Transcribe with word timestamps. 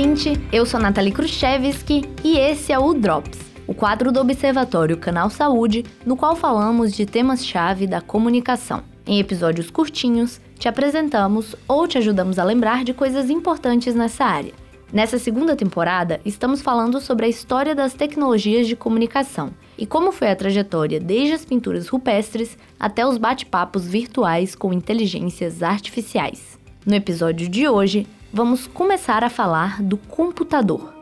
ouvinte! 0.00 0.32
Eu 0.50 0.64
sou 0.64 0.80
Nathalie 0.80 1.12
Khrushchevski 1.12 2.08
e 2.24 2.38
esse 2.38 2.72
é 2.72 2.78
o 2.78 2.94
Drops, 2.94 3.38
o 3.66 3.74
quadro 3.74 4.10
do 4.10 4.18
Observatório 4.18 4.96
Canal 4.96 5.28
Saúde, 5.28 5.84
no 6.06 6.16
qual 6.16 6.34
falamos 6.34 6.94
de 6.94 7.04
temas-chave 7.04 7.86
da 7.86 8.00
comunicação. 8.00 8.82
Em 9.06 9.18
episódios 9.18 9.70
curtinhos, 9.70 10.40
te 10.58 10.68
apresentamos 10.68 11.54
ou 11.68 11.86
te 11.86 11.98
ajudamos 11.98 12.38
a 12.38 12.44
lembrar 12.44 12.82
de 12.82 12.94
coisas 12.94 13.28
importantes 13.28 13.94
nessa 13.94 14.24
área. 14.24 14.54
Nessa 14.90 15.18
segunda 15.18 15.54
temporada, 15.54 16.18
estamos 16.24 16.62
falando 16.62 16.98
sobre 16.98 17.26
a 17.26 17.28
história 17.28 17.74
das 17.74 17.92
tecnologias 17.92 18.66
de 18.66 18.76
comunicação 18.76 19.50
e 19.76 19.84
como 19.84 20.12
foi 20.12 20.30
a 20.30 20.36
trajetória 20.36 20.98
desde 20.98 21.34
as 21.34 21.44
pinturas 21.44 21.88
rupestres 21.88 22.56
até 22.78 23.06
os 23.06 23.18
bate-papos 23.18 23.86
virtuais 23.86 24.54
com 24.54 24.72
inteligências 24.72 25.62
artificiais. 25.62 26.58
No 26.86 26.94
episódio 26.94 27.46
de 27.50 27.68
hoje, 27.68 28.06
vamos 28.32 28.66
começar 28.66 29.22
a 29.24 29.30
falar 29.30 29.82
do 29.82 29.96
computador. 29.96 30.94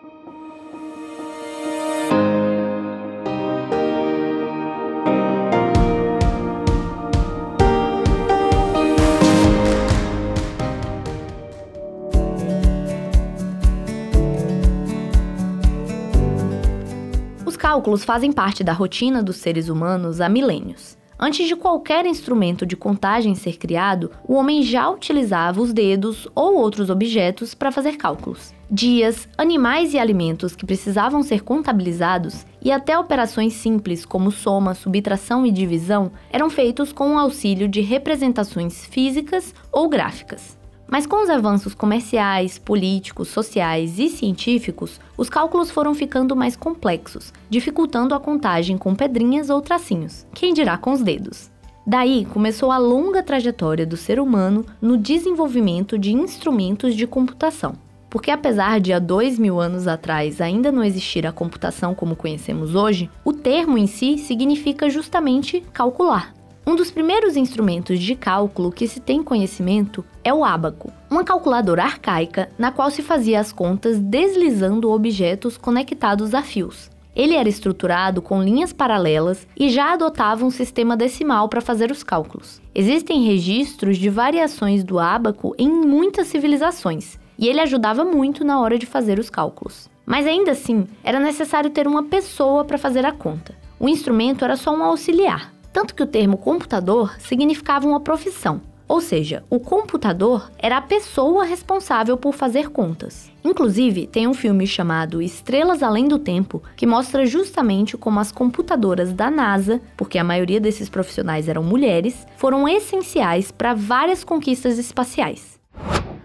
Os 17.45 17.57
cálculos 17.57 18.05
fazem 18.05 18.33
parte 18.33 18.65
da 18.65 18.73
rotina 18.73 19.23
dos 19.23 19.37
seres 19.37 19.69
humanos 19.69 20.21
há 20.21 20.29
milênios. 20.29 20.98
Antes 21.21 21.49
de 21.49 21.57
qualquer 21.57 22.07
instrumento 22.07 22.65
de 22.65 22.77
contagem 22.77 23.35
ser 23.35 23.57
criado, 23.57 24.13
o 24.27 24.35
homem 24.35 24.63
já 24.63 24.89
utilizava 24.89 25.61
os 25.61 25.73
dedos 25.73 26.29
ou 26.33 26.55
outros 26.55 26.91
objetos 26.91 27.55
para 27.55 27.73
fazer 27.73 27.97
cálculos. 27.97 28.55
Dias, 28.71 29.29
animais 29.37 29.95
e 29.95 29.99
alimentos 29.99 30.55
que 30.55 30.67
precisavam 30.67 31.23
ser 31.23 31.43
contabilizados 31.43 32.47
e 32.63 32.71
até 32.71 32.97
operações 32.97 33.55
simples 33.55 34.05
como 34.05 34.31
soma, 34.31 34.75
subtração 34.75 35.45
e 35.45 35.51
divisão 35.51 36.13
eram 36.31 36.49
feitos 36.49 36.93
com 36.93 37.15
o 37.15 37.19
auxílio 37.19 37.67
de 37.67 37.81
representações 37.81 38.87
físicas 38.87 39.55
ou 39.73 39.89
gráficas. 39.89 40.58
Mas 40.91 41.07
com 41.07 41.23
os 41.23 41.29
avanços 41.29 41.75
comerciais, 41.75 42.59
políticos, 42.59 43.29
sociais 43.29 43.99
e 43.99 44.09
científicos, 44.09 44.99
os 45.19 45.29
cálculos 45.29 45.71
foram 45.71 45.95
ficando 45.95 46.35
mais 46.35 46.57
complexos, 46.57 47.33
dificultando 47.51 48.15
a 48.15 48.21
contagem 48.21 48.79
com 48.79 48.95
pedrinhas 48.95 49.51
ou 49.51 49.61
tracinhos, 49.61 50.27
quem 50.35 50.55
dirá 50.55 50.79
com 50.79 50.93
os 50.93 51.03
dedos. 51.03 51.51
Daí 51.87 52.25
começou 52.27 52.71
a 52.71 52.79
longa 52.79 53.23
trajetória 53.23 53.87
do 53.87 53.97
ser 53.97 54.19
humano 54.19 54.65
no 54.81 54.97
desenvolvimento 54.97 55.99
de 55.99 56.13
instrumentos 56.13 56.95
de 56.95 57.07
computação. 57.07 57.75
Porque 58.11 58.31
apesar 58.31 58.81
de 58.81 58.93
há 58.93 58.99
dois 58.99 59.39
mil 59.39 59.61
anos 59.61 59.87
atrás 59.87 60.41
ainda 60.41 60.73
não 60.73 60.83
existir 60.83 61.27
a 61.27 61.33
computação 61.33 61.95
como 61.95 62.17
conhecemos 62.17 62.75
hoje, 62.75 63.11
o 63.25 63.33
termo 63.33 63.77
em 63.77 63.87
si 63.87 64.17
significa 64.17 64.89
justamente 64.89 65.63
calcular. 65.73 66.38
Um 66.69 66.77
dos 66.77 66.91
primeiros 66.91 67.35
instrumentos 67.35 67.99
de 67.99 68.15
cálculo 68.15 68.71
que 68.71 68.87
se 68.87 69.01
tem 69.01 69.23
conhecimento 69.23 70.05
é 70.23 70.35
o 70.35 70.45
ábaco, 70.45 70.93
uma 71.09 71.25
calculadora 71.25 71.83
arcaica 71.83 72.51
na 72.59 72.71
qual 72.71 72.91
se 72.91 73.01
fazia 73.01 73.41
as 73.41 73.51
contas 73.51 73.99
deslizando 73.99 74.91
objetos 74.91 75.57
conectados 75.57 76.35
a 76.35 76.43
fios. 76.43 76.91
Ele 77.17 77.33
era 77.33 77.49
estruturado 77.49 78.21
com 78.21 78.43
linhas 78.43 78.71
paralelas 78.71 79.49
e 79.59 79.71
já 79.71 79.95
adotava 79.95 80.45
um 80.45 80.51
sistema 80.51 80.95
decimal 80.95 81.49
para 81.49 81.63
fazer 81.63 81.91
os 81.91 82.03
cálculos. 82.03 82.61
Existem 82.75 83.25
registros 83.25 83.97
de 83.97 84.11
variações 84.11 84.85
do 84.85 84.99
ábaco 84.99 85.55
em 85.57 85.71
muitas 85.71 86.27
civilizações, 86.27 87.19
e 87.39 87.49
ele 87.49 87.61
ajudava 87.61 88.05
muito 88.05 88.45
na 88.45 88.61
hora 88.61 88.79
de 88.79 88.85
fazer 88.85 89.19
os 89.19 89.31
cálculos. 89.31 89.89
Mas 90.05 90.27
ainda 90.27 90.51
assim, 90.51 90.87
era 91.03 91.19
necessário 91.19 91.71
ter 91.71 91.87
uma 91.87 92.03
pessoa 92.03 92.63
para 92.63 92.77
fazer 92.77 93.07
a 93.07 93.13
conta. 93.13 93.57
O 93.81 93.89
instrumento 93.89 94.45
era 94.45 94.55
só 94.55 94.71
um 94.71 94.83
auxiliar, 94.83 95.57
tanto 95.73 95.95
que 95.95 96.03
o 96.03 96.07
termo 96.07 96.37
computador 96.39 97.15
significava 97.19 97.87
uma 97.87 98.01
profissão, 98.01 98.61
ou 98.89 99.03
seja, 99.03 99.45
o 99.51 99.61
computador 99.61 100.51
era 100.59 100.79
a 100.79 100.83
pessoa 100.83 101.45
responsável 101.45 102.17
por 102.17 102.33
fazer 102.33 102.71
contas. 102.71 103.31
Inclusive, 103.45 104.07
tem 104.07 104.27
um 104.27 104.33
filme 104.33 104.67
chamado 104.67 105.21
Estrelas 105.21 105.83
Além 105.83 106.09
do 106.09 106.19
Tempo 106.19 106.63
que 106.75 106.87
mostra 106.87 107.27
justamente 107.27 107.99
como 107.99 108.19
as 108.19 108.33
computadoras 108.33 109.13
da 109.13 109.31
NASA, 109.31 109.79
porque 109.95 110.17
a 110.17 110.25
maioria 110.25 110.59
desses 110.59 110.89
profissionais 110.89 111.49
eram 111.49 111.63
mulheres, 111.63 112.27
foram 112.39 112.67
essenciais 112.67 113.53
para 113.53 113.75
várias 113.75 114.25
conquistas 114.25 114.79
espaciais. 114.79 115.61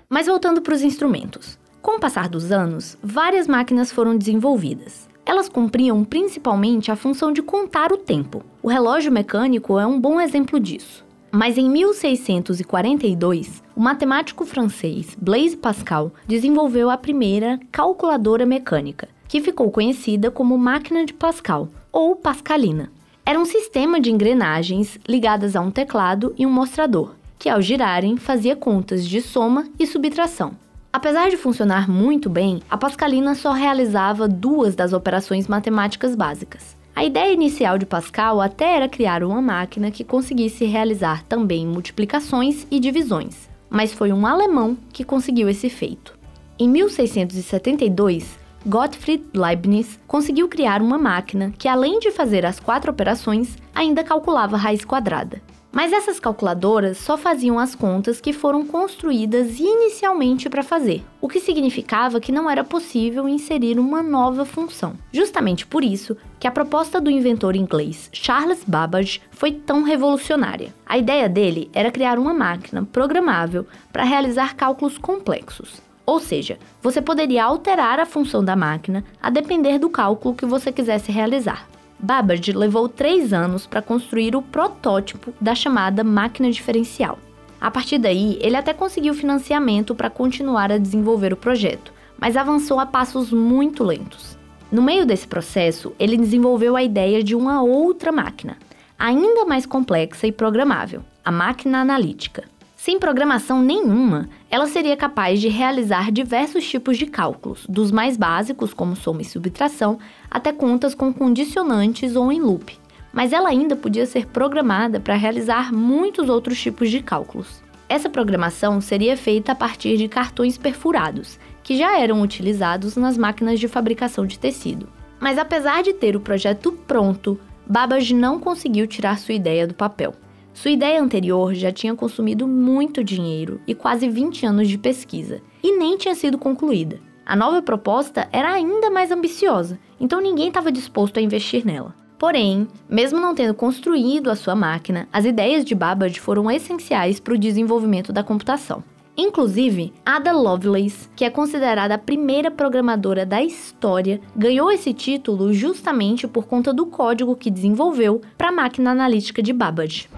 Mas 0.09 0.27
voltando 0.27 0.61
para 0.61 0.73
os 0.73 0.81
instrumentos. 0.81 1.59
Com 1.81 1.97
o 1.97 1.99
passar 1.99 2.29
dos 2.29 2.49
anos, 2.49 2.97
várias 3.03 3.45
máquinas 3.45 3.91
foram 3.91 4.17
desenvolvidas. 4.17 5.12
Elas 5.25 5.47
cumpriam 5.47 6.03
principalmente 6.03 6.91
a 6.91 6.95
função 6.95 7.31
de 7.31 7.41
contar 7.41 7.91
o 7.91 7.97
tempo. 7.97 8.43
O 8.61 8.67
relógio 8.67 9.11
mecânico 9.11 9.79
é 9.79 9.87
um 9.87 9.99
bom 9.99 10.19
exemplo 10.19 10.59
disso. 10.59 11.05
Mas 11.31 11.57
em 11.57 11.69
1642, 11.69 13.63
o 13.75 13.79
matemático 13.79 14.45
francês 14.45 15.17
Blaise 15.19 15.57
Pascal 15.57 16.11
desenvolveu 16.27 16.89
a 16.89 16.97
primeira 16.97 17.59
calculadora 17.71 18.45
mecânica, 18.45 19.07
que 19.27 19.41
ficou 19.41 19.71
conhecida 19.71 20.29
como 20.29 20.57
máquina 20.57 21.05
de 21.05 21.13
Pascal 21.13 21.69
ou 21.91 22.15
Pascalina. 22.15 22.91
Era 23.25 23.39
um 23.39 23.45
sistema 23.45 23.99
de 23.99 24.11
engrenagens 24.11 24.99
ligadas 25.07 25.55
a 25.55 25.61
um 25.61 25.71
teclado 25.71 26.35
e 26.37 26.45
um 26.45 26.51
mostrador, 26.51 27.15
que 27.39 27.49
ao 27.49 27.61
girarem 27.61 28.17
fazia 28.17 28.55
contas 28.55 29.07
de 29.07 29.21
soma 29.21 29.65
e 29.79 29.87
subtração. 29.87 30.62
Apesar 30.93 31.31
de 31.31 31.37
funcionar 31.37 31.89
muito 31.89 32.29
bem, 32.29 32.61
a 32.69 32.77
Pascalina 32.77 33.33
só 33.33 33.51
realizava 33.51 34.27
duas 34.27 34.75
das 34.75 34.93
operações 34.93 35.47
matemáticas 35.47 36.15
básicas. 36.15 36.77
A 36.95 37.03
ideia 37.03 37.33
inicial 37.33 37.79
de 37.79 37.85
Pascal 37.87 38.39
até 38.39 38.75
era 38.75 38.87
criar 38.87 39.23
uma 39.23 39.41
máquina 39.41 39.89
que 39.89 40.03
conseguisse 40.03 40.65
realizar 40.65 41.23
também 41.23 41.65
multiplicações 41.65 42.67
e 42.69 42.79
divisões, 42.79 43.49
mas 43.71 43.91
foi 43.91 44.13
um 44.13 44.27
alemão 44.27 44.77
que 44.93 45.03
conseguiu 45.03 45.49
esse 45.49 45.67
feito. 45.67 46.15
Em 46.59 46.69
1672, 46.69 48.37
Gottfried 48.63 49.23
Leibniz 49.33 49.99
conseguiu 50.05 50.47
criar 50.47 50.79
uma 50.79 50.99
máquina 50.99 51.51
que, 51.57 51.67
além 51.67 51.97
de 51.97 52.11
fazer 52.11 52.45
as 52.45 52.59
quatro 52.59 52.91
operações, 52.91 53.57
ainda 53.73 54.03
calculava 54.03 54.57
raiz 54.57 54.85
quadrada. 54.85 55.41
Mas 55.73 55.91
essas 55.91 56.19
calculadoras 56.19 56.99
só 56.99 57.17
faziam 57.17 57.57
as 57.57 57.73
contas 57.73 58.21
que 58.21 58.31
foram 58.31 58.63
construídas 58.63 59.59
inicialmente 59.59 60.47
para 60.47 60.61
fazer, 60.61 61.03
o 61.19 61.27
que 61.27 61.39
significava 61.39 62.19
que 62.19 62.31
não 62.31 62.47
era 62.47 62.63
possível 62.63 63.27
inserir 63.27 63.79
uma 63.79 64.03
nova 64.03 64.45
função. 64.45 64.93
Justamente 65.11 65.65
por 65.65 65.83
isso 65.83 66.15
que 66.39 66.45
a 66.45 66.51
proposta 66.51 67.01
do 67.01 67.09
inventor 67.09 67.55
inglês 67.55 68.07
Charles 68.13 68.63
Babbage 68.63 69.19
foi 69.31 69.51
tão 69.51 69.81
revolucionária. 69.81 70.71
A 70.85 70.95
ideia 70.95 71.27
dele 71.27 71.71
era 71.73 71.89
criar 71.89 72.19
uma 72.19 72.35
máquina 72.35 72.87
programável 72.91 73.65
para 73.91 74.03
realizar 74.03 74.55
cálculos 74.55 74.99
complexos. 74.99 75.81
Ou 76.05 76.19
seja, 76.19 76.59
você 76.83 77.01
poderia 77.01 77.45
alterar 77.45 77.99
a 77.99 78.05
função 78.05 78.45
da 78.45 78.55
máquina 78.55 79.03
a 79.19 79.31
depender 79.31 79.79
do 79.79 79.89
cálculo 79.89 80.35
que 80.35 80.45
você 80.45 80.71
quisesse 80.71 81.11
realizar. 81.11 81.67
Babbage 82.03 82.51
levou 82.51 82.89
três 82.89 83.31
anos 83.31 83.65
para 83.65 83.81
construir 83.81 84.35
o 84.35 84.41
protótipo 84.41 85.33
da 85.39 85.55
chamada 85.55 86.03
máquina 86.03 86.51
diferencial. 86.51 87.17
A 87.61 87.71
partir 87.71 87.97
daí, 87.97 88.37
ele 88.41 88.57
até 88.57 88.73
conseguiu 88.73 89.13
financiamento 89.13 89.95
para 89.95 90.09
continuar 90.09 90.69
a 90.69 90.77
desenvolver 90.77 91.31
o 91.31 91.37
projeto, 91.37 91.93
mas 92.19 92.35
avançou 92.35 92.77
a 92.77 92.85
passos 92.85 93.31
muito 93.31 93.85
lentos. 93.85 94.37
No 94.69 94.81
meio 94.81 95.05
desse 95.05 95.25
processo, 95.25 95.93
ele 95.97 96.17
desenvolveu 96.17 96.75
a 96.75 96.83
ideia 96.83 97.23
de 97.23 97.35
uma 97.35 97.63
outra 97.63 98.11
máquina, 98.11 98.57
ainda 98.99 99.45
mais 99.45 99.65
complexa 99.65 100.27
e 100.27 100.31
programável, 100.33 101.03
a 101.23 101.31
máquina 101.31 101.79
analítica. 101.79 102.43
Sem 102.83 102.99
programação 102.99 103.61
nenhuma, 103.61 104.27
ela 104.51 104.67
seria 104.67 104.97
capaz 104.97 105.39
de 105.39 105.47
realizar 105.47 106.11
diversos 106.11 106.67
tipos 106.67 106.97
de 106.97 107.05
cálculos, 107.05 107.65
dos 107.69 107.91
mais 107.91 108.17
básicos, 108.17 108.73
como 108.73 108.93
soma 108.93 109.21
e 109.21 109.25
subtração, 109.25 109.97
até 110.29 110.51
contas 110.51 110.93
com 110.93 111.13
condicionantes 111.13 112.17
ou 112.17 112.29
em 112.29 112.41
loop. 112.41 112.77
Mas 113.13 113.31
ela 113.31 113.47
ainda 113.47 113.73
podia 113.73 114.05
ser 114.05 114.25
programada 114.25 114.99
para 114.99 115.15
realizar 115.15 115.73
muitos 115.73 116.27
outros 116.27 116.61
tipos 116.61 116.89
de 116.89 117.01
cálculos. 117.01 117.63
Essa 117.87 118.09
programação 118.09 118.81
seria 118.81 119.15
feita 119.15 119.53
a 119.53 119.55
partir 119.55 119.95
de 119.95 120.09
cartões 120.09 120.57
perfurados, 120.57 121.39
que 121.63 121.77
já 121.77 121.97
eram 121.97 122.21
utilizados 122.21 122.97
nas 122.97 123.17
máquinas 123.17 123.61
de 123.61 123.69
fabricação 123.69 124.25
de 124.25 124.37
tecido. 124.37 124.89
Mas 125.21 125.37
apesar 125.37 125.83
de 125.83 125.93
ter 125.93 126.17
o 126.17 126.19
projeto 126.19 126.73
pronto, 126.85 127.39
Babbage 127.65 128.13
não 128.13 128.41
conseguiu 128.41 128.85
tirar 128.87 129.17
sua 129.19 129.35
ideia 129.35 129.65
do 129.65 129.73
papel. 129.73 130.13
Sua 130.53 130.69
ideia 130.69 131.01
anterior 131.01 131.53
já 131.55 131.71
tinha 131.71 131.95
consumido 131.95 132.47
muito 132.47 133.03
dinheiro 133.03 133.59
e 133.67 133.73
quase 133.73 134.07
20 134.07 134.45
anos 134.45 134.69
de 134.69 134.77
pesquisa, 134.77 135.41
e 135.63 135.75
nem 135.77 135.97
tinha 135.97 136.13
sido 136.13 136.37
concluída. 136.37 136.99
A 137.25 137.35
nova 137.35 137.61
proposta 137.61 138.27
era 138.31 138.51
ainda 138.51 138.91
mais 138.91 139.11
ambiciosa, 139.11 139.79
então 139.99 140.21
ninguém 140.21 140.49
estava 140.49 140.71
disposto 140.71 141.17
a 141.17 141.21
investir 141.21 141.65
nela. 141.65 141.95
Porém, 142.19 142.67
mesmo 142.87 143.19
não 143.19 143.33
tendo 143.33 143.53
construído 143.53 144.29
a 144.29 144.35
sua 144.35 144.55
máquina, 144.55 145.07
as 145.11 145.25
ideias 145.25 145.65
de 145.65 145.73
Babbage 145.73 146.19
foram 146.19 146.49
essenciais 146.51 147.19
para 147.19 147.33
o 147.33 147.37
desenvolvimento 147.37 148.13
da 148.13 148.23
computação. 148.23 148.83
Inclusive, 149.15 149.93
Ada 150.05 150.31
Lovelace, 150.31 151.07
que 151.15 151.23
é 151.23 151.29
considerada 151.29 151.93
a 151.93 151.99
primeira 151.99 152.49
programadora 152.49 153.25
da 153.25 153.43
história, 153.43 154.19
ganhou 154.35 154.71
esse 154.71 154.93
título 154.93 155.53
justamente 155.53 156.27
por 156.27 156.45
conta 156.45 156.73
do 156.73 156.85
código 156.85 157.35
que 157.35 157.51
desenvolveu 157.51 158.21
para 158.37 158.49
a 158.49 158.53
máquina 158.53 158.91
analítica 158.91 159.41
de 159.41 159.53
Babbage. 159.53 160.09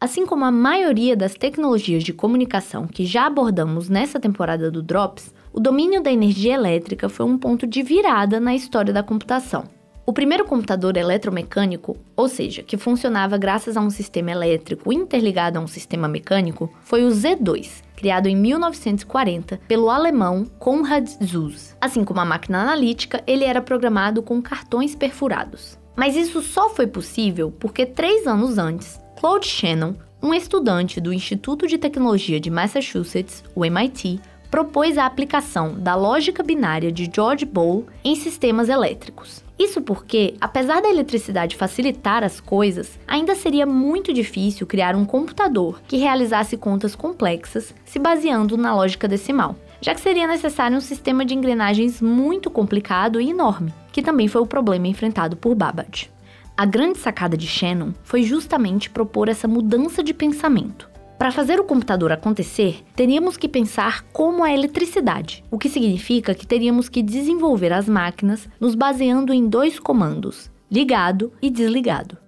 Assim 0.00 0.24
como 0.24 0.46
a 0.46 0.50
maioria 0.50 1.14
das 1.14 1.34
tecnologias 1.34 2.02
de 2.02 2.14
comunicação 2.14 2.86
que 2.86 3.04
já 3.04 3.26
abordamos 3.26 3.90
nessa 3.90 4.18
temporada 4.18 4.70
do 4.70 4.82
Drops, 4.82 5.34
o 5.52 5.60
domínio 5.60 6.02
da 6.02 6.10
energia 6.10 6.54
elétrica 6.54 7.06
foi 7.10 7.26
um 7.26 7.36
ponto 7.36 7.66
de 7.66 7.82
virada 7.82 8.40
na 8.40 8.54
história 8.54 8.94
da 8.94 9.02
computação. 9.02 9.64
O 10.06 10.12
primeiro 10.14 10.46
computador 10.46 10.96
eletromecânico, 10.96 11.98
ou 12.16 12.28
seja, 12.28 12.62
que 12.62 12.78
funcionava 12.78 13.36
graças 13.36 13.76
a 13.76 13.80
um 13.82 13.90
sistema 13.90 14.30
elétrico 14.30 14.90
interligado 14.90 15.58
a 15.58 15.62
um 15.62 15.66
sistema 15.66 16.08
mecânico, 16.08 16.72
foi 16.80 17.04
o 17.04 17.10
Z2, 17.10 17.82
criado 17.94 18.26
em 18.26 18.34
1940 18.34 19.60
pelo 19.68 19.90
alemão 19.90 20.46
Konrad 20.58 21.06
Zuse. 21.22 21.74
Assim 21.78 22.04
como 22.04 22.20
a 22.20 22.24
máquina 22.24 22.62
analítica, 22.62 23.22
ele 23.26 23.44
era 23.44 23.60
programado 23.60 24.22
com 24.22 24.40
cartões 24.40 24.94
perfurados. 24.94 25.78
Mas 25.94 26.16
isso 26.16 26.40
só 26.40 26.70
foi 26.70 26.86
possível 26.86 27.50
porque 27.50 27.84
três 27.84 28.26
anos 28.26 28.56
antes, 28.56 28.98
Claude 29.20 29.46
Shannon, 29.46 29.96
um 30.22 30.32
estudante 30.32 30.98
do 30.98 31.12
Instituto 31.12 31.66
de 31.66 31.76
Tecnologia 31.76 32.40
de 32.40 32.48
Massachusetts, 32.48 33.44
o 33.54 33.66
MIT, 33.66 34.18
propôs 34.50 34.96
a 34.96 35.04
aplicação 35.04 35.74
da 35.78 35.94
lógica 35.94 36.42
binária 36.42 36.90
de 36.90 37.10
George 37.14 37.44
Boole 37.44 37.84
em 38.02 38.14
sistemas 38.14 38.70
elétricos. 38.70 39.44
Isso 39.58 39.82
porque, 39.82 40.36
apesar 40.40 40.80
da 40.80 40.88
eletricidade 40.88 41.54
facilitar 41.54 42.24
as 42.24 42.40
coisas, 42.40 42.98
ainda 43.06 43.34
seria 43.34 43.66
muito 43.66 44.10
difícil 44.10 44.66
criar 44.66 44.96
um 44.96 45.04
computador 45.04 45.82
que 45.86 45.98
realizasse 45.98 46.56
contas 46.56 46.94
complexas 46.94 47.74
se 47.84 47.98
baseando 47.98 48.56
na 48.56 48.74
lógica 48.74 49.06
decimal, 49.06 49.54
já 49.82 49.94
que 49.94 50.00
seria 50.00 50.26
necessário 50.26 50.78
um 50.78 50.80
sistema 50.80 51.26
de 51.26 51.34
engrenagens 51.34 52.00
muito 52.00 52.50
complicado 52.50 53.20
e 53.20 53.28
enorme, 53.28 53.74
que 53.92 54.00
também 54.00 54.28
foi 54.28 54.40
o 54.40 54.46
problema 54.46 54.88
enfrentado 54.88 55.36
por 55.36 55.54
Babbage. 55.54 56.08
A 56.60 56.66
grande 56.66 56.98
sacada 56.98 57.38
de 57.38 57.46
Shannon 57.46 57.94
foi 58.02 58.22
justamente 58.22 58.90
propor 58.90 59.30
essa 59.30 59.48
mudança 59.48 60.04
de 60.04 60.12
pensamento. 60.12 60.90
Para 61.18 61.32
fazer 61.32 61.58
o 61.58 61.64
computador 61.64 62.12
acontecer, 62.12 62.84
teríamos 62.94 63.38
que 63.38 63.48
pensar 63.48 64.02
como 64.12 64.44
a 64.44 64.52
eletricidade, 64.52 65.42
o 65.50 65.56
que 65.56 65.70
significa 65.70 66.34
que 66.34 66.46
teríamos 66.46 66.86
que 66.90 67.02
desenvolver 67.02 67.72
as 67.72 67.88
máquinas 67.88 68.46
nos 68.60 68.74
baseando 68.74 69.32
em 69.32 69.48
dois 69.48 69.80
comandos: 69.80 70.50
ligado 70.70 71.32
e 71.40 71.48
desligado. 71.48 72.18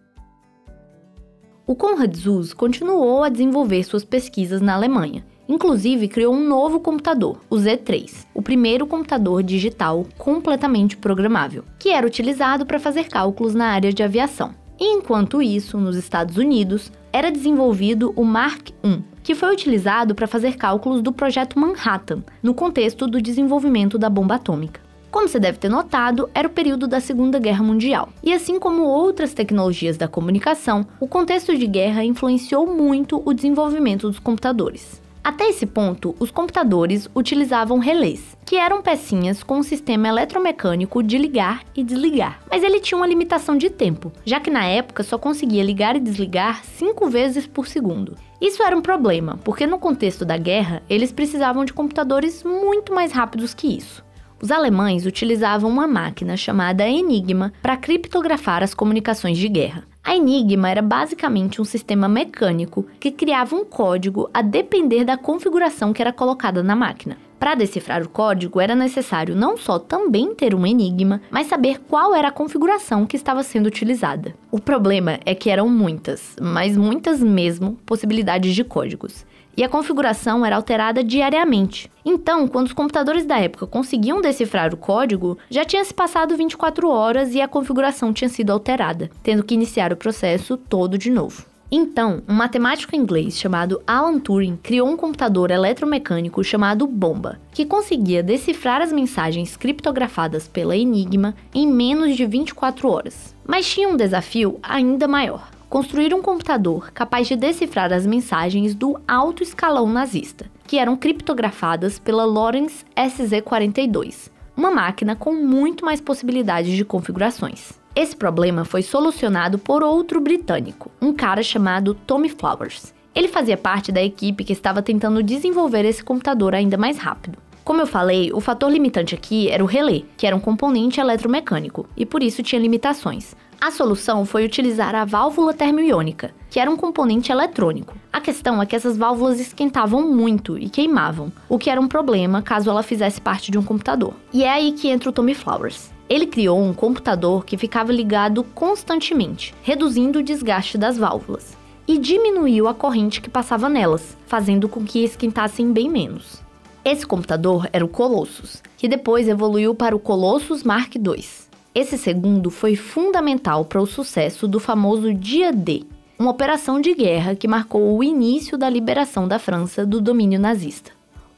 O 1.66 1.76
Konrad 1.76 2.16
Zuse 2.16 2.54
continuou 2.54 3.22
a 3.22 3.28
desenvolver 3.28 3.84
suas 3.84 4.02
pesquisas 4.02 4.62
na 4.62 4.72
Alemanha 4.72 5.26
Inclusive, 5.48 6.08
criou 6.08 6.34
um 6.34 6.46
novo 6.46 6.80
computador, 6.80 7.38
o 7.50 7.56
Z3, 7.56 8.26
o 8.34 8.40
primeiro 8.40 8.86
computador 8.86 9.42
digital 9.42 10.06
completamente 10.16 10.96
programável, 10.96 11.64
que 11.78 11.90
era 11.90 12.06
utilizado 12.06 12.64
para 12.64 12.78
fazer 12.78 13.08
cálculos 13.08 13.54
na 13.54 13.66
área 13.66 13.92
de 13.92 14.02
aviação. 14.02 14.54
enquanto 14.80 15.40
isso, 15.40 15.78
nos 15.78 15.96
Estados 15.96 16.36
Unidos, 16.36 16.90
era 17.12 17.30
desenvolvido 17.30 18.12
o 18.16 18.24
Mark 18.24 18.70
I, 18.82 19.02
que 19.22 19.34
foi 19.34 19.52
utilizado 19.52 20.14
para 20.14 20.26
fazer 20.26 20.56
cálculos 20.56 21.02
do 21.02 21.12
projeto 21.12 21.58
Manhattan, 21.58 22.24
no 22.42 22.54
contexto 22.54 23.06
do 23.06 23.22
desenvolvimento 23.22 23.96
da 23.98 24.10
bomba 24.10 24.36
atômica. 24.36 24.80
Como 25.12 25.28
você 25.28 25.38
deve 25.38 25.58
ter 25.58 25.68
notado, 25.68 26.30
era 26.34 26.48
o 26.48 26.50
período 26.50 26.88
da 26.88 26.98
Segunda 26.98 27.38
Guerra 27.38 27.62
Mundial. 27.62 28.08
E 28.22 28.32
assim 28.32 28.58
como 28.58 28.82
outras 28.82 29.34
tecnologias 29.34 29.98
da 29.98 30.08
comunicação, 30.08 30.86
o 30.98 31.06
contexto 31.06 31.54
de 31.54 31.66
guerra 31.66 32.02
influenciou 32.02 32.66
muito 32.66 33.22
o 33.22 33.34
desenvolvimento 33.34 34.08
dos 34.08 34.18
computadores. 34.18 35.01
Até 35.24 35.48
esse 35.48 35.66
ponto, 35.66 36.16
os 36.18 36.32
computadores 36.32 37.08
utilizavam 37.14 37.78
relés, 37.78 38.36
que 38.44 38.56
eram 38.56 38.82
pecinhas 38.82 39.40
com 39.40 39.58
um 39.58 39.62
sistema 39.62 40.08
eletromecânico 40.08 41.00
de 41.00 41.16
ligar 41.16 41.62
e 41.76 41.84
desligar. 41.84 42.40
Mas 42.50 42.64
ele 42.64 42.80
tinha 42.80 42.98
uma 42.98 43.06
limitação 43.06 43.56
de 43.56 43.70
tempo, 43.70 44.10
já 44.24 44.40
que 44.40 44.50
na 44.50 44.64
época 44.64 45.04
só 45.04 45.16
conseguia 45.16 45.62
ligar 45.62 45.94
e 45.94 46.00
desligar 46.00 46.64
cinco 46.64 47.08
vezes 47.08 47.46
por 47.46 47.68
segundo. 47.68 48.16
Isso 48.40 48.64
era 48.64 48.76
um 48.76 48.82
problema, 48.82 49.38
porque 49.44 49.64
no 49.64 49.78
contexto 49.78 50.24
da 50.24 50.36
guerra, 50.36 50.82
eles 50.90 51.12
precisavam 51.12 51.64
de 51.64 51.72
computadores 51.72 52.42
muito 52.42 52.92
mais 52.92 53.12
rápidos 53.12 53.54
que 53.54 53.68
isso. 53.68 54.04
Os 54.42 54.50
alemães 54.50 55.06
utilizavam 55.06 55.70
uma 55.70 55.86
máquina 55.86 56.36
chamada 56.36 56.88
Enigma 56.88 57.52
para 57.62 57.76
criptografar 57.76 58.60
as 58.60 58.74
comunicações 58.74 59.38
de 59.38 59.48
guerra. 59.48 59.84
A 60.04 60.16
Enigma 60.16 60.68
era 60.68 60.82
basicamente 60.82 61.62
um 61.62 61.64
sistema 61.64 62.08
mecânico 62.08 62.84
que 62.98 63.12
criava 63.12 63.54
um 63.54 63.64
código 63.64 64.28
a 64.34 64.42
depender 64.42 65.04
da 65.04 65.16
configuração 65.16 65.92
que 65.92 66.02
era 66.02 66.12
colocada 66.12 66.60
na 66.60 66.74
máquina. 66.74 67.16
Para 67.38 67.54
decifrar 67.54 68.02
o 68.02 68.08
código, 68.08 68.60
era 68.60 68.74
necessário 68.74 69.34
não 69.34 69.56
só 69.56 69.78
também 69.78 70.34
ter 70.34 70.54
um 70.54 70.66
enigma, 70.66 71.22
mas 71.30 71.46
saber 71.46 71.80
qual 71.88 72.14
era 72.14 72.28
a 72.28 72.32
configuração 72.32 73.06
que 73.06 73.16
estava 73.16 73.42
sendo 73.42 73.66
utilizada. 73.66 74.34
O 74.50 74.60
problema 74.60 75.20
é 75.24 75.34
que 75.34 75.50
eram 75.50 75.68
muitas, 75.68 76.36
mas 76.40 76.76
muitas 76.76 77.20
mesmo, 77.20 77.78
possibilidades 77.86 78.54
de 78.54 78.64
códigos 78.64 79.24
e 79.56 79.62
a 79.62 79.68
configuração 79.68 80.44
era 80.44 80.56
alterada 80.56 81.02
diariamente. 81.04 81.90
Então, 82.04 82.48
quando 82.48 82.66
os 82.66 82.72
computadores 82.72 83.24
da 83.24 83.38
época 83.38 83.66
conseguiam 83.66 84.20
decifrar 84.20 84.72
o 84.74 84.76
código, 84.76 85.38
já 85.50 85.64
tinha 85.64 85.84
se 85.84 85.94
passado 85.94 86.36
24 86.36 86.88
horas 86.88 87.34
e 87.34 87.40
a 87.40 87.48
configuração 87.48 88.12
tinha 88.12 88.28
sido 88.28 88.50
alterada, 88.50 89.10
tendo 89.22 89.44
que 89.44 89.54
iniciar 89.54 89.92
o 89.92 89.96
processo 89.96 90.56
todo 90.56 90.98
de 90.98 91.10
novo. 91.10 91.44
Então, 91.74 92.22
um 92.28 92.34
matemático 92.34 92.94
inglês 92.94 93.38
chamado 93.38 93.80
Alan 93.86 94.18
Turing 94.18 94.58
criou 94.62 94.86
um 94.86 94.96
computador 94.96 95.50
eletromecânico 95.50 96.44
chamado 96.44 96.86
Bomba, 96.86 97.40
que 97.50 97.64
conseguia 97.64 98.22
decifrar 98.22 98.82
as 98.82 98.92
mensagens 98.92 99.56
criptografadas 99.56 100.46
pela 100.46 100.76
Enigma 100.76 101.34
em 101.54 101.66
menos 101.66 102.14
de 102.14 102.26
24 102.26 102.90
horas. 102.90 103.34
Mas 103.46 103.66
tinha 103.66 103.88
um 103.88 103.96
desafio 103.96 104.58
ainda 104.62 105.08
maior 105.08 105.48
construir 105.72 106.12
um 106.12 106.20
computador 106.20 106.90
capaz 106.92 107.26
de 107.26 107.34
decifrar 107.34 107.94
as 107.94 108.04
mensagens 108.04 108.74
do 108.74 109.00
alto 109.08 109.42
escalão 109.42 109.88
nazista, 109.88 110.44
que 110.66 110.76
eram 110.78 110.94
criptografadas 110.94 111.98
pela 111.98 112.26
Lawrence 112.26 112.84
SZ42, 112.94 114.30
uma 114.54 114.70
máquina 114.70 115.16
com 115.16 115.32
muito 115.32 115.82
mais 115.82 115.98
possibilidades 115.98 116.76
de 116.76 116.84
configurações. 116.84 117.72
Esse 117.96 118.14
problema 118.14 118.66
foi 118.66 118.82
solucionado 118.82 119.58
por 119.58 119.82
outro 119.82 120.20
britânico, 120.20 120.90
um 121.00 121.10
cara 121.10 121.42
chamado 121.42 121.94
Tommy 121.94 122.28
Flowers. 122.28 122.92
Ele 123.14 123.28
fazia 123.28 123.56
parte 123.56 123.90
da 123.90 124.02
equipe 124.02 124.44
que 124.44 124.52
estava 124.52 124.82
tentando 124.82 125.22
desenvolver 125.22 125.86
esse 125.86 126.04
computador 126.04 126.54
ainda 126.54 126.76
mais 126.76 126.98
rápido. 126.98 127.38
Como 127.64 127.80
eu 127.80 127.86
falei, 127.86 128.30
o 128.30 128.40
fator 128.40 128.70
limitante 128.70 129.14
aqui 129.14 129.48
era 129.48 129.64
o 129.64 129.66
relé, 129.66 130.02
que 130.18 130.26
era 130.26 130.36
um 130.36 130.40
componente 130.40 131.00
eletromecânico, 131.00 131.88
e 131.96 132.04
por 132.04 132.22
isso 132.22 132.42
tinha 132.42 132.60
limitações, 132.60 133.34
a 133.62 133.70
solução 133.70 134.26
foi 134.26 134.44
utilizar 134.44 134.92
a 134.92 135.04
válvula 135.04 135.54
termoiônica, 135.54 136.34
que 136.50 136.58
era 136.58 136.68
um 136.68 136.76
componente 136.76 137.30
eletrônico. 137.30 137.96
A 138.12 138.20
questão 138.20 138.60
é 138.60 138.66
que 138.66 138.74
essas 138.74 138.96
válvulas 138.96 139.38
esquentavam 139.38 140.02
muito 140.02 140.58
e 140.58 140.68
queimavam, 140.68 141.30
o 141.48 141.56
que 141.56 141.70
era 141.70 141.80
um 141.80 141.86
problema 141.86 142.42
caso 142.42 142.68
ela 142.68 142.82
fizesse 142.82 143.20
parte 143.20 143.52
de 143.52 143.58
um 143.58 143.62
computador. 143.62 144.14
E 144.32 144.42
é 144.42 144.50
aí 144.50 144.72
que 144.72 144.88
entra 144.88 145.10
o 145.10 145.12
Tommy 145.12 145.32
Flowers. 145.32 145.92
Ele 146.08 146.26
criou 146.26 146.60
um 146.60 146.74
computador 146.74 147.44
que 147.44 147.56
ficava 147.56 147.92
ligado 147.92 148.42
constantemente, 148.42 149.54
reduzindo 149.62 150.18
o 150.18 150.24
desgaste 150.24 150.76
das 150.76 150.98
válvulas, 150.98 151.56
e 151.86 151.98
diminuiu 151.98 152.66
a 152.66 152.74
corrente 152.74 153.20
que 153.20 153.30
passava 153.30 153.68
nelas, 153.68 154.16
fazendo 154.26 154.68
com 154.68 154.84
que 154.84 155.04
esquentassem 155.04 155.72
bem 155.72 155.88
menos. 155.88 156.42
Esse 156.84 157.06
computador 157.06 157.68
era 157.72 157.84
o 157.84 157.88
Colossus, 157.88 158.60
que 158.76 158.88
depois 158.88 159.28
evoluiu 159.28 159.72
para 159.72 159.94
o 159.94 160.00
Colossus 160.00 160.64
Mark 160.64 160.96
II. 160.96 161.51
Esse 161.74 161.96
segundo 161.96 162.50
foi 162.50 162.76
fundamental 162.76 163.64
para 163.64 163.80
o 163.80 163.86
sucesso 163.86 164.46
do 164.46 164.60
famoso 164.60 165.14
Dia 165.14 165.50
D, 165.50 165.84
uma 166.18 166.30
operação 166.30 166.78
de 166.78 166.94
guerra 166.94 167.34
que 167.34 167.48
marcou 167.48 167.96
o 167.96 168.04
início 168.04 168.58
da 168.58 168.68
liberação 168.68 169.26
da 169.26 169.38
França 169.38 169.86
do 169.86 169.98
domínio 169.98 170.38
nazista. 170.38 170.90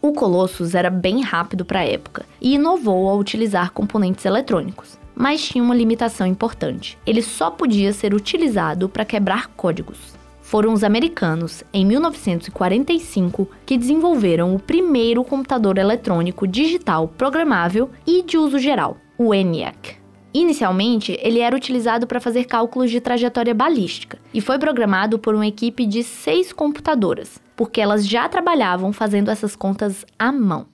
O 0.02 0.12
Colossus 0.12 0.74
era 0.74 0.90
bem 0.90 1.22
rápido 1.22 1.64
para 1.64 1.80
a 1.80 1.84
época 1.84 2.26
e 2.40 2.54
inovou 2.54 3.08
ao 3.08 3.16
utilizar 3.16 3.70
componentes 3.70 4.24
eletrônicos, 4.24 4.98
mas 5.14 5.40
tinha 5.40 5.62
uma 5.62 5.74
limitação 5.74 6.26
importante: 6.26 6.98
ele 7.06 7.22
só 7.22 7.48
podia 7.48 7.92
ser 7.92 8.12
utilizado 8.12 8.88
para 8.88 9.04
quebrar 9.04 9.46
códigos. 9.56 10.16
Foram 10.42 10.72
os 10.72 10.82
americanos, 10.82 11.62
em 11.72 11.86
1945, 11.86 13.48
que 13.64 13.78
desenvolveram 13.78 14.52
o 14.52 14.58
primeiro 14.58 15.22
computador 15.22 15.78
eletrônico 15.78 16.44
digital 16.44 17.06
programável 17.06 17.88
e 18.04 18.20
de 18.24 18.36
uso 18.36 18.58
geral, 18.58 18.96
o 19.16 19.32
ENIAC. 19.32 20.03
Inicialmente, 20.36 21.16
ele 21.22 21.38
era 21.38 21.54
utilizado 21.54 22.08
para 22.08 22.20
fazer 22.20 22.46
cálculos 22.46 22.90
de 22.90 23.00
trajetória 23.00 23.54
balística 23.54 24.18
e 24.34 24.40
foi 24.40 24.58
programado 24.58 25.16
por 25.16 25.32
uma 25.32 25.46
equipe 25.46 25.86
de 25.86 26.02
seis 26.02 26.52
computadoras, 26.52 27.40
porque 27.54 27.80
elas 27.80 28.04
já 28.04 28.28
trabalhavam 28.28 28.92
fazendo 28.92 29.30
essas 29.30 29.54
contas 29.54 30.04
à 30.18 30.32
mão. 30.32 30.66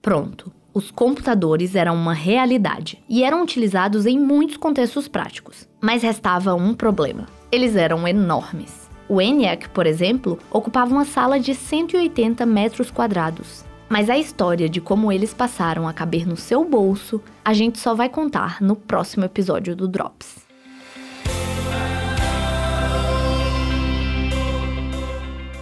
Pronto, 0.00 0.50
os 0.72 0.90
computadores 0.90 1.74
eram 1.74 1.94
uma 1.94 2.14
realidade 2.14 3.04
e 3.06 3.22
eram 3.22 3.42
utilizados 3.42 4.06
em 4.06 4.18
muitos 4.18 4.56
contextos 4.56 5.06
práticos. 5.08 5.68
Mas 5.78 6.02
restava 6.02 6.54
um 6.54 6.72
problema: 6.72 7.26
eles 7.52 7.76
eram 7.76 8.08
enormes. 8.08 8.88
O 9.06 9.20
ENIAC, 9.20 9.68
por 9.70 9.86
exemplo, 9.86 10.38
ocupava 10.50 10.90
uma 10.90 11.04
sala 11.04 11.38
de 11.38 11.54
180 11.54 12.46
metros 12.46 12.90
quadrados. 12.90 13.68
Mas 13.90 14.08
a 14.08 14.16
história 14.16 14.68
de 14.68 14.80
como 14.80 15.10
eles 15.10 15.34
passaram 15.34 15.88
a 15.88 15.92
caber 15.92 16.24
no 16.24 16.36
seu 16.36 16.64
bolso, 16.64 17.20
a 17.44 17.52
gente 17.52 17.80
só 17.80 17.92
vai 17.92 18.08
contar 18.08 18.62
no 18.62 18.76
próximo 18.76 19.24
episódio 19.24 19.74
do 19.74 19.88
Drops. 19.88 20.46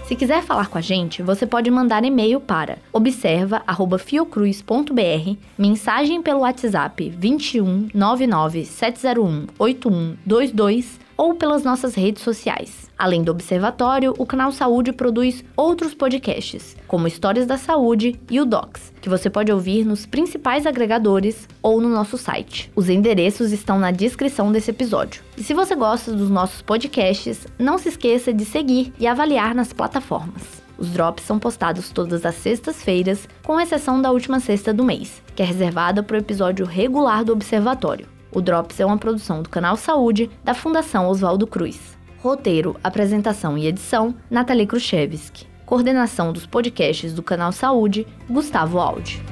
Se 0.05 0.15
quiser 0.15 0.43
falar 0.43 0.69
com 0.69 0.77
a 0.77 0.83
gente, 0.83 1.23
você 1.23 1.47
pode 1.47 1.71
mandar 1.71 2.05
e-mail 2.05 2.39
para 2.39 2.77
observa@fiocruz.br, 2.93 5.37
mensagem 5.57 6.21
pelo 6.21 6.41
WhatsApp 6.41 7.09
21 7.09 7.89
99 7.95 8.67
701 8.67 9.47
8122 9.59 11.08
ou 11.19 11.35
pelas 11.35 11.65
nossas 11.65 11.97
redes 11.97 12.23
sociais. 12.23 12.89
Além 12.97 13.23
do 13.23 13.33
Observatório, 13.33 14.15
o 14.17 14.25
canal 14.25 14.53
Saúde 14.53 14.93
produz 14.93 15.45
outros 15.57 15.93
podcasts, 15.93 16.77
como 16.87 17.09
Histórias 17.09 17.47
da 17.47 17.57
Saúde 17.57 18.19
e 18.31 18.41
o 18.41 18.47
Docs, 18.47 18.93
que 19.01 19.09
você 19.09 19.29
pode 19.29 19.53
ouvir 19.53 19.85
nos 19.85 20.07
principais 20.07 20.65
agregadores 20.65 21.49
ou 21.61 21.81
no 21.81 21.89
nosso 21.89 22.17
site. 22.17 22.71
Os 22.77 22.89
endereços 22.89 23.51
estão 23.51 23.79
na 23.79 23.91
descrição 23.91 24.53
desse 24.53 24.71
episódio. 24.71 25.23
E 25.37 25.43
se 25.43 25.53
você 25.53 25.75
gosta 25.75 26.13
dos 26.13 26.31
nossos 26.31 26.63
podcasts, 26.63 27.47
não 27.59 27.77
se 27.77 27.89
esqueça 27.89 28.33
de 28.33 28.45
seguir 28.45 28.93
e 28.99 29.07
avaliar 29.07 29.55
nas 29.55 29.73
plataformas. 29.73 30.63
Os 30.79 30.91
drops 30.91 31.25
são 31.25 31.41
postados 31.41 31.91
todas 31.91 32.25
as 32.25 32.37
sextas-feiras, 32.37 33.29
com 33.43 33.61
exceção 33.61 34.01
da 34.01 34.13
última 34.13 34.39
sexta 34.39 34.73
do 34.73 34.85
mês, 34.85 35.21
que 35.35 35.43
é 35.43 35.45
reservada 35.45 36.05
para 36.05 36.15
o 36.15 36.21
episódio 36.21 36.65
regular 36.65 37.25
do 37.25 37.33
Observatório. 37.33 38.18
O 38.31 38.41
Drops 38.41 38.79
é 38.79 38.87
uma 38.87 38.99
produção 38.99 39.43
do 39.43 39.49
Canal 39.49 39.77
Saúde 39.77 40.31
da 40.45 40.55
Fundação 40.55 41.09
Oswaldo 41.09 41.47
Cruz. 41.47 41.97
Roteiro, 42.19 42.77
apresentação 42.83 43.57
e 43.57 43.67
edição, 43.67 44.15
Nathalie 44.31 44.67
Khrushchevsky. 44.67 45.47
Coordenação 45.65 46.33
dos 46.33 46.47
podcasts 46.47 47.13
do 47.13 47.23
Canal 47.23 47.53
Saúde, 47.53 48.07
Gustavo 48.29 48.79
Aldi. 48.79 49.23